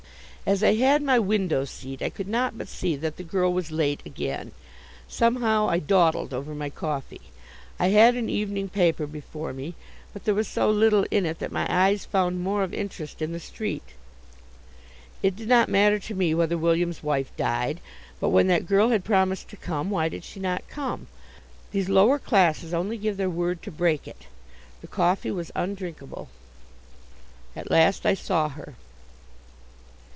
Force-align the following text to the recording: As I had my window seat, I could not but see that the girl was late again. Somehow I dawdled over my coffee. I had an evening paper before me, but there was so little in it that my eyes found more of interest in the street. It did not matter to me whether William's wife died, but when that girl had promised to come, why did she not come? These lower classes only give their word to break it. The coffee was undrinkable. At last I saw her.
As 0.43 0.63
I 0.63 0.73
had 0.73 1.03
my 1.03 1.19
window 1.19 1.65
seat, 1.65 2.01
I 2.01 2.09
could 2.09 2.27
not 2.27 2.57
but 2.57 2.67
see 2.67 2.95
that 2.95 3.17
the 3.17 3.23
girl 3.23 3.53
was 3.53 3.69
late 3.71 4.01
again. 4.07 4.51
Somehow 5.07 5.69
I 5.69 5.77
dawdled 5.77 6.33
over 6.33 6.55
my 6.55 6.71
coffee. 6.71 7.21
I 7.79 7.89
had 7.89 8.15
an 8.15 8.27
evening 8.27 8.67
paper 8.67 9.05
before 9.05 9.53
me, 9.53 9.75
but 10.11 10.25
there 10.25 10.33
was 10.33 10.47
so 10.47 10.69
little 10.71 11.05
in 11.11 11.27
it 11.27 11.37
that 11.39 11.51
my 11.51 11.67
eyes 11.69 12.05
found 12.05 12.41
more 12.43 12.63
of 12.63 12.73
interest 12.73 13.21
in 13.21 13.33
the 13.33 13.39
street. 13.39 13.83
It 15.21 15.35
did 15.35 15.47
not 15.47 15.69
matter 15.69 15.99
to 15.99 16.15
me 16.15 16.33
whether 16.33 16.57
William's 16.57 17.03
wife 17.03 17.31
died, 17.37 17.79
but 18.19 18.29
when 18.29 18.47
that 18.47 18.65
girl 18.65 18.89
had 18.89 19.05
promised 19.05 19.47
to 19.49 19.57
come, 19.57 19.91
why 19.91 20.09
did 20.09 20.23
she 20.23 20.39
not 20.39 20.67
come? 20.67 21.05
These 21.71 21.87
lower 21.87 22.17
classes 22.17 22.73
only 22.73 22.97
give 22.97 23.15
their 23.15 23.29
word 23.29 23.61
to 23.61 23.71
break 23.71 24.07
it. 24.07 24.25
The 24.81 24.87
coffee 24.87 25.31
was 25.31 25.51
undrinkable. 25.55 26.29
At 27.55 27.69
last 27.69 28.07
I 28.07 28.15
saw 28.15 28.49
her. 28.49 28.73